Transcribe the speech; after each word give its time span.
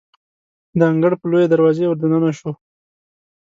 د 0.77 0.79
انګړ 0.91 1.11
په 1.19 1.25
لویې 1.31 1.47
دروازې 1.53 1.83
وردننه 1.89 2.29
شوو. 2.37 2.51